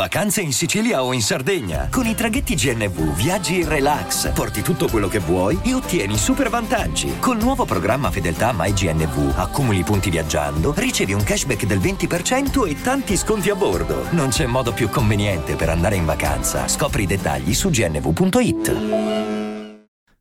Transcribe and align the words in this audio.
Vacanze 0.00 0.40
in 0.40 0.54
Sicilia 0.54 1.04
o 1.04 1.12
in 1.12 1.20
Sardegna. 1.20 1.90
Con 1.90 2.06
i 2.06 2.14
traghetti 2.14 2.54
GNV 2.54 3.14
viaggi 3.14 3.60
in 3.60 3.68
relax, 3.68 4.32
porti 4.32 4.62
tutto 4.62 4.88
quello 4.88 5.08
che 5.08 5.18
vuoi 5.18 5.60
e 5.62 5.74
ottieni 5.74 6.16
super 6.16 6.48
vantaggi. 6.48 7.18
Col 7.18 7.36
nuovo 7.36 7.66
programma 7.66 8.10
Fedeltà 8.10 8.54
MyGNV 8.56 9.34
accumuli 9.36 9.82
punti 9.82 10.08
viaggiando, 10.08 10.72
ricevi 10.74 11.12
un 11.12 11.22
cashback 11.22 11.66
del 11.66 11.80
20% 11.80 12.66
e 12.66 12.80
tanti 12.80 13.14
sconti 13.14 13.50
a 13.50 13.54
bordo. 13.54 14.10
Non 14.12 14.30
c'è 14.30 14.46
modo 14.46 14.72
più 14.72 14.88
conveniente 14.88 15.54
per 15.54 15.68
andare 15.68 15.96
in 15.96 16.06
vacanza. 16.06 16.66
Scopri 16.66 17.02
i 17.02 17.06
dettagli 17.06 17.52
su 17.52 17.68
gnv.it. 17.68 18.76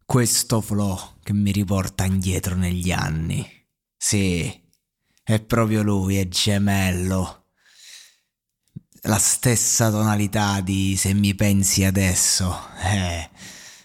Questo 0.03 0.59
flow 0.59 0.99
che 1.23 1.31
mi 1.31 1.53
riporta 1.53 2.03
indietro 2.03 2.55
negli 2.55 2.91
anni. 2.91 3.49
Sì, 3.95 4.61
è 5.23 5.39
proprio 5.39 5.83
lui, 5.83 6.17
è 6.17 6.27
gemello 6.27 7.38
la 9.09 9.17
stessa 9.17 9.89
tonalità 9.89 10.61
di 10.61 10.95
Se 10.95 11.13
mi 11.13 11.33
pensi 11.33 11.83
adesso. 11.83 12.55
Eh, 12.83 13.29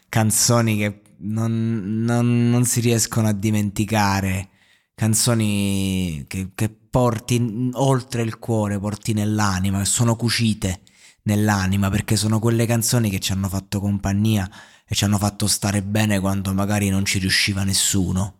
canzoni 0.09 0.77
che 0.77 1.01
non, 1.21 2.03
non, 2.05 2.51
non, 2.51 2.65
si 2.67 2.81
riescono 2.81 3.27
a 3.27 3.33
dimenticare. 3.33 4.51
Canzoni 4.95 6.27
che, 6.29 6.51
che 6.55 6.69
porti 6.69 7.71
oltre 7.73 8.23
il 8.23 8.39
cuore, 8.39 8.79
porti 8.79 9.15
nell'anima, 9.15 9.79
che 9.79 9.87
sono 9.87 10.15
cucite 10.15 10.83
nell'anima, 11.23 11.89
perché 11.89 12.17
sono 12.17 12.39
quelle 12.39 12.67
canzoni 12.67 13.09
che 13.09 13.19
ci 13.19 13.33
hanno 13.33 13.49
fatto 13.49 13.81
compagnia 13.81 14.49
e 14.87 14.95
ci 14.95 15.05
hanno 15.05 15.19
fatto 15.19 15.47
stare 15.47 15.83
bene 15.83 16.21
quando 16.21 16.53
magari 16.53 16.91
non 16.91 17.05
ci 17.07 17.19
riusciva 17.19 17.65
nessuno. 17.65 18.37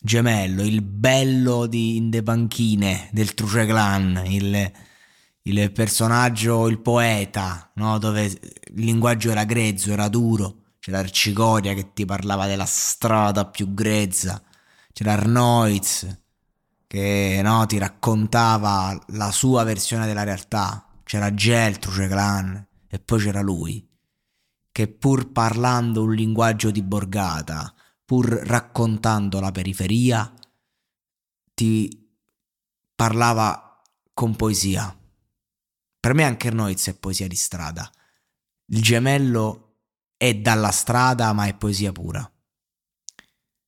Gemello, 0.00 0.62
il 0.62 0.80
bello 0.80 1.66
di 1.66 1.96
In 1.96 2.10
the 2.10 2.22
Banchine 2.22 3.08
del 3.12 3.34
Truce 3.34 3.66
Clan, 3.66 4.22
il 4.26 4.72
il 5.42 5.72
personaggio, 5.72 6.68
il 6.68 6.80
poeta, 6.80 7.70
no? 7.74 7.98
dove 7.98 8.24
il 8.24 8.40
linguaggio 8.74 9.30
era 9.30 9.44
grezzo, 9.44 9.90
era 9.90 10.08
duro, 10.08 10.74
c'era 10.78 10.98
Arcicoria 10.98 11.74
che 11.74 11.92
ti 11.92 12.04
parlava 12.04 12.46
della 12.46 12.64
strada 12.64 13.46
più 13.46 13.74
grezza, 13.74 14.40
c'era 14.92 15.12
Arnoiz 15.12 16.20
che 16.86 17.40
no, 17.42 17.64
ti 17.66 17.78
raccontava 17.78 18.96
la 19.08 19.30
sua 19.30 19.64
versione 19.64 20.06
della 20.06 20.24
realtà, 20.24 20.86
c'era 21.04 21.32
Geltruce 21.32 22.06
Clan 22.06 22.66
e 22.86 22.98
poi 22.98 23.18
c'era 23.18 23.40
lui, 23.40 23.88
che 24.70 24.88
pur 24.88 25.32
parlando 25.32 26.02
un 26.02 26.12
linguaggio 26.14 26.70
di 26.70 26.82
borgata, 26.82 27.72
pur 28.04 28.26
raccontando 28.28 29.40
la 29.40 29.50
periferia, 29.50 30.32
ti 31.54 32.10
parlava 32.94 33.80
con 34.12 34.36
poesia 34.36 34.94
per 36.02 36.14
me 36.14 36.24
anche 36.24 36.50
Noiz 36.50 36.88
è 36.88 36.94
poesia 36.94 37.28
di 37.28 37.36
strada. 37.36 37.88
Il 38.72 38.82
gemello 38.82 39.76
è 40.16 40.34
dalla 40.34 40.72
strada 40.72 41.32
ma 41.32 41.46
è 41.46 41.54
poesia 41.54 41.92
pura. 41.92 42.28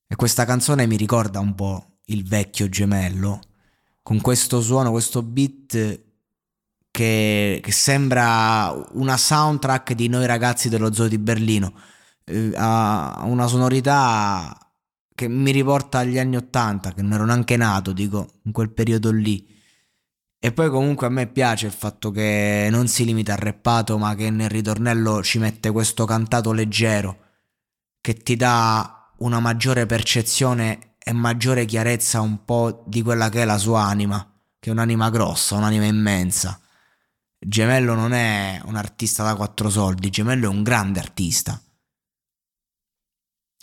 E 0.05 0.15
questa 0.17 0.43
canzone 0.43 0.85
mi 0.85 0.97
ricorda 0.97 1.39
un 1.39 1.55
po' 1.55 1.99
il 2.07 2.27
vecchio 2.27 2.67
gemello, 2.67 3.39
con 4.03 4.19
questo 4.19 4.61
suono, 4.61 4.91
questo 4.91 5.21
beat 5.21 6.01
che, 6.91 7.61
che 7.63 7.71
sembra 7.71 8.85
una 8.91 9.15
soundtrack 9.15 9.93
di 9.93 10.09
noi 10.09 10.25
ragazzi 10.25 10.67
dello 10.67 10.93
zoo 10.93 11.07
di 11.07 11.17
Berlino. 11.17 11.73
Eh, 12.25 12.51
ha 12.53 13.21
una 13.23 13.47
sonorità 13.47 14.57
che 15.15 15.29
mi 15.29 15.51
riporta 15.51 15.99
agli 15.99 16.19
anni 16.19 16.35
Ottanta, 16.35 16.93
che 16.93 17.01
non 17.01 17.13
ero 17.13 17.23
neanche 17.23 17.55
nato, 17.55 17.93
dico, 17.93 18.39
in 18.41 18.51
quel 18.51 18.71
periodo 18.71 19.09
lì 19.11 19.54
e 20.45 20.51
poi 20.51 20.69
comunque 20.69 21.07
a 21.07 21.09
me 21.09 21.25
piace 21.25 21.65
il 21.65 21.71
fatto 21.71 22.11
che 22.11 22.67
non 22.69 22.87
si 22.87 23.03
limita 23.03 23.33
al 23.33 23.39
rappato, 23.39 23.97
ma 23.97 24.13
che 24.13 24.29
nel 24.29 24.47
ritornello 24.47 25.23
ci 25.23 25.39
mette 25.39 25.71
questo 25.71 26.05
cantato 26.05 26.51
leggero, 26.51 27.17
che 27.99 28.13
ti 28.13 28.35
dà 28.35 29.11
una 29.17 29.39
maggiore 29.39 29.87
percezione 29.87 30.97
e 30.99 31.13
maggiore 31.13 31.65
chiarezza 31.65 32.21
un 32.21 32.45
po' 32.45 32.83
di 32.85 33.01
quella 33.01 33.29
che 33.29 33.41
è 33.41 33.45
la 33.45 33.57
sua 33.57 33.85
anima, 33.85 34.23
che 34.59 34.69
è 34.69 34.71
un'anima 34.71 35.09
grossa, 35.09 35.55
un'anima 35.55 35.85
immensa. 35.85 36.59
Gemello 37.39 37.95
non 37.95 38.13
è 38.13 38.61
un 38.65 38.75
artista 38.75 39.23
da 39.23 39.35
quattro 39.35 39.71
soldi, 39.71 40.11
Gemello 40.11 40.45
è 40.45 40.53
un 40.53 40.61
grande 40.61 40.99
artista. 40.99 41.59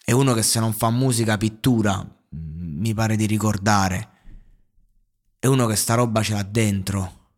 È 0.05 0.11
uno 0.11 0.35
che 0.35 0.43
se 0.43 0.59
non 0.59 0.73
fa 0.73 0.91
musica, 0.91 1.37
pittura, 1.37 2.05
mi 2.31 2.93
pare 2.93 3.15
di 3.15 3.27
ricordare 3.27 4.12
è 5.43 5.49
uno 5.49 5.67
che 5.67 5.75
sta 5.75 5.95
roba 5.95 6.23
ce 6.23 6.35
l'ha 6.35 6.45
dentro. 6.45 7.31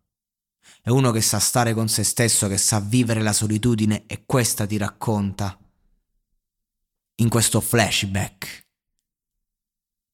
È 0.83 0.91
uno 0.91 1.11
che 1.11 1.23
sa 1.23 1.39
stare 1.39 1.73
con 1.73 1.89
se 1.89 2.05
stesso, 2.05 2.49
che 2.49 2.59
sa 2.59 2.79
vivere 2.79 3.23
la 3.23 3.33
solitudine 3.33 4.05
e 4.05 4.27
questa 4.27 4.67
ti 4.67 4.77
racconta 4.77 5.59
in 7.15 7.31
questo 7.31 7.63
flashback. 7.63 8.67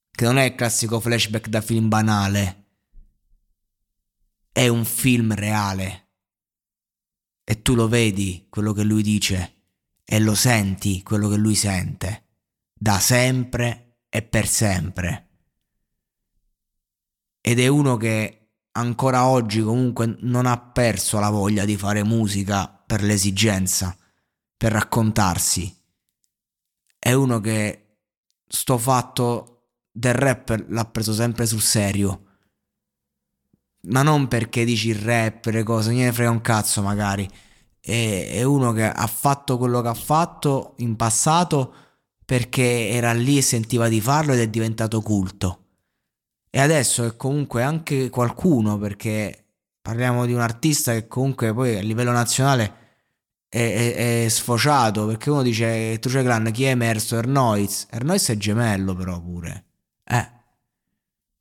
Che 0.09 0.25
non 0.25 0.39
è 0.39 0.45
il 0.45 0.55
classico 0.55 1.01
flashback 1.01 1.49
da 1.49 1.61
film 1.61 1.89
banale. 1.89 2.67
È 4.53 4.69
un 4.69 4.85
film 4.85 5.35
reale. 5.35 6.11
E 7.43 7.61
tu 7.61 7.75
lo 7.75 7.89
vedi 7.89 8.47
quello 8.49 8.73
che 8.73 8.85
lui 8.85 9.03
dice 9.03 9.65
e 10.05 10.21
lo 10.21 10.37
senti 10.37 11.03
quello 11.03 11.29
che 11.29 11.37
lui 11.37 11.57
sente. 11.57 12.27
Da 12.73 13.01
sempre 13.01 14.03
e 14.09 14.23
per 14.23 14.47
sempre 14.47 15.30
ed 17.41 17.59
è 17.59 17.67
uno 17.67 17.97
che 17.97 18.41
ancora 18.73 19.27
oggi 19.27 19.63
comunque 19.63 20.17
non 20.21 20.47
ha 20.47 20.59
perso 20.59 21.19
la 21.19 21.31
voglia 21.31 21.65
di 21.65 21.77
fare 21.77 22.05
musica 22.05 22.69
per 22.69 23.03
l'esigenza, 23.03 23.97
per 24.57 24.73
raccontarsi. 24.73 25.75
È 26.99 27.13
uno 27.13 27.41
che 27.41 27.99
sto 28.47 28.79
fatto 28.79 29.51
del 29.91 30.15
rap 30.15 30.67
l'ha 30.69 30.85
preso 30.85 31.13
sempre 31.13 31.47
sul 31.47 31.61
serio. 31.61 32.25
Ma 33.89 34.03
non 34.03 34.29
perché 34.29 34.65
dici 34.65 34.89
il 34.89 34.97
rap, 34.97 35.47
le 35.47 35.63
cose, 35.63 35.93
gliene 35.93 36.13
frega 36.13 36.31
un 36.31 36.43
cazzo 36.43 36.83
magari. 36.83 37.29
È, 37.81 38.29
è 38.33 38.43
uno 38.43 38.73
che 38.73 38.85
ha 38.85 39.07
fatto 39.07 39.57
quello 39.57 39.81
che 39.81 39.89
ha 39.89 39.95
fatto 39.95 40.75
in 40.79 40.97
passato 40.97 41.75
perché 42.25 42.89
era 42.91 43.13
lì 43.13 43.39
e 43.39 43.43
sentiva 43.43 43.89
di 43.89 44.01
farlo 44.01 44.35
ed 44.35 44.41
è 44.41 44.49
diventato 44.49 45.01
culto. 45.01 45.70
E 46.51 46.59
adesso 46.59 47.05
è 47.05 47.17
comunque 47.17 47.63
anche 47.63 48.11
qualcuno, 48.11 48.77
perché 48.77 49.45
parliamo 49.81 50.27
di 50.27 50.33
un 50.33 50.41
artista 50.41 50.93
che 50.93 51.07
comunque 51.07 51.55
poi 51.55 51.77
a 51.77 51.81
livello 51.81 52.11
nazionale 52.11 52.79
è, 53.49 53.95
è, 53.95 54.25
è 54.25 54.29
sfociato, 54.29 55.07
perché 55.07 55.31
uno 55.31 55.43
dice 55.43 55.99
tu 56.01 56.09
c'è 56.09 56.23
Clan, 56.23 56.51
chi 56.53 56.65
è 56.65 56.71
emerso? 56.71 57.17
Ernoiz. 57.17 57.87
Ernoiz 57.91 58.29
è 58.31 58.37
gemello 58.37 58.95
però 58.95 59.21
pure. 59.21 59.65
Eh. 60.05 60.31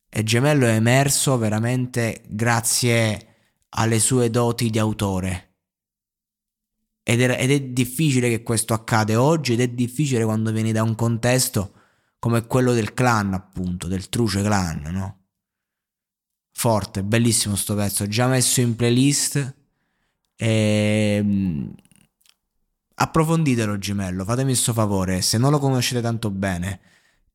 E 0.08 0.22
gemello 0.22 0.66
è 0.66 0.74
emerso 0.74 1.36
veramente 1.38 2.22
grazie 2.28 3.26
alle 3.70 3.98
sue 3.98 4.30
doti 4.30 4.70
di 4.70 4.78
autore. 4.78 5.48
Ed 7.02 7.20
è, 7.20 7.42
ed 7.42 7.50
è 7.50 7.60
difficile 7.60 8.28
che 8.28 8.42
questo 8.44 8.74
accade 8.74 9.16
oggi 9.16 9.54
ed 9.54 9.60
è 9.60 9.68
difficile 9.68 10.24
quando 10.24 10.52
vieni 10.52 10.70
da 10.70 10.84
un 10.84 10.94
contesto 10.94 11.72
come 12.20 12.46
quello 12.46 12.72
del 12.72 12.94
clan, 12.94 13.34
appunto, 13.34 13.88
del 13.88 14.08
Truce 14.08 14.42
Clan, 14.42 14.82
no? 14.92 15.18
Forte, 16.52 17.02
bellissimo 17.02 17.56
sto 17.56 17.74
pezzo, 17.74 18.06
già 18.06 18.28
messo 18.28 18.60
in 18.60 18.76
playlist. 18.76 19.56
E... 20.36 21.16
Ehm, 21.18 21.74
approfonditelo 22.94 23.78
gemello, 23.78 24.24
fatemi 24.24 24.48
questo 24.52 24.74
favore, 24.74 25.22
se 25.22 25.38
non 25.38 25.50
lo 25.50 25.58
conoscete 25.58 26.02
tanto 26.02 26.30
bene, 26.30 26.80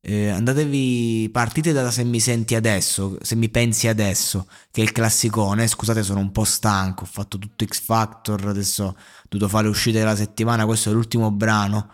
eh, 0.00 0.28
andatevi, 0.28 1.28
partite 1.32 1.72
da 1.72 1.90
Se 1.90 2.04
mi 2.04 2.20
senti 2.20 2.54
adesso, 2.54 3.18
Se 3.22 3.34
mi 3.34 3.48
pensi 3.48 3.88
adesso, 3.88 4.46
che 4.70 4.80
è 4.82 4.84
il 4.84 4.92
classicone, 4.92 5.66
scusate 5.66 6.04
sono 6.04 6.20
un 6.20 6.30
po' 6.30 6.44
stanco, 6.44 7.02
ho 7.02 7.06
fatto 7.06 7.38
tutto 7.38 7.64
X 7.66 7.80
Factor, 7.80 8.46
adesso 8.46 8.84
ho 8.84 8.96
dovuto 9.28 9.50
fare 9.50 9.64
le 9.64 9.70
uscite 9.70 9.98
della 9.98 10.14
settimana, 10.14 10.64
questo 10.64 10.90
è 10.90 10.92
l'ultimo 10.92 11.32
brano, 11.32 11.90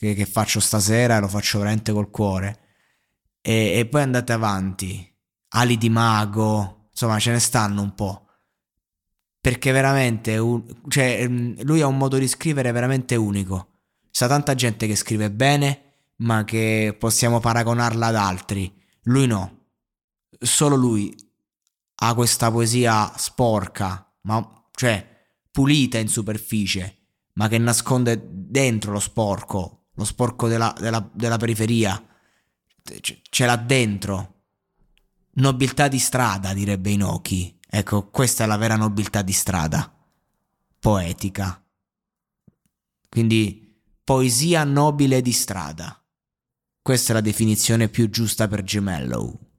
che, 0.00 0.14
che 0.14 0.24
faccio 0.24 0.60
stasera 0.60 1.18
e 1.18 1.20
lo 1.20 1.28
faccio 1.28 1.58
veramente 1.58 1.92
col 1.92 2.08
cuore. 2.08 2.60
E, 3.42 3.78
e 3.78 3.86
poi 3.86 4.00
andate 4.00 4.32
avanti. 4.32 5.06
Ali 5.48 5.76
di 5.76 5.90
mago, 5.90 6.86
insomma 6.90 7.18
ce 7.18 7.32
ne 7.32 7.38
stanno 7.38 7.82
un 7.82 7.94
po'. 7.94 8.26
Perché 9.38 9.72
veramente, 9.72 10.38
un, 10.38 10.64
cioè, 10.88 11.18
ehm, 11.20 11.62
lui 11.64 11.82
ha 11.82 11.86
un 11.86 11.98
modo 11.98 12.16
di 12.16 12.26
scrivere 12.28 12.72
veramente 12.72 13.14
unico. 13.14 13.80
Sa 14.10 14.26
tanta 14.26 14.54
gente 14.54 14.86
che 14.86 14.96
scrive 14.96 15.30
bene, 15.30 15.92
ma 16.16 16.44
che 16.44 16.96
possiamo 16.98 17.38
paragonarla 17.38 18.06
ad 18.06 18.16
altri. 18.16 18.74
Lui 19.02 19.26
no. 19.26 19.66
Solo 20.38 20.76
lui 20.76 21.14
ha 21.96 22.14
questa 22.14 22.50
poesia 22.50 23.12
sporca, 23.18 24.10
ma 24.22 24.64
cioè 24.72 25.06
pulita 25.50 25.98
in 25.98 26.08
superficie, 26.08 26.96
ma 27.34 27.48
che 27.48 27.58
nasconde 27.58 28.18
dentro 28.30 28.92
lo 28.92 29.00
sporco 29.00 29.79
lo 30.00 30.06
sporco 30.06 30.48
della, 30.48 30.74
della, 30.78 31.06
della 31.12 31.36
periferia, 31.36 32.02
ce 33.02 33.46
l'ha 33.46 33.56
dentro. 33.56 34.44
Nobiltà 35.32 35.88
di 35.88 35.98
strada, 35.98 36.54
direbbe 36.54 36.90
Inoki. 36.90 37.58
Ecco, 37.68 38.08
questa 38.08 38.44
è 38.44 38.46
la 38.46 38.56
vera 38.56 38.76
nobiltà 38.76 39.20
di 39.22 39.32
strada. 39.32 39.94
poetica. 40.78 41.62
Quindi 43.10 43.78
poesia 44.02 44.64
nobile 44.64 45.20
di 45.20 45.32
strada. 45.32 46.02
Questa 46.80 47.10
è 47.10 47.14
la 47.14 47.20
definizione 47.20 47.88
più 47.88 48.08
giusta 48.08 48.48
per 48.48 48.62
Gemello. 48.62 49.49